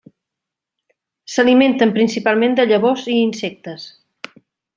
[1.33, 3.87] S'alimenten principalment de llavors i insectes.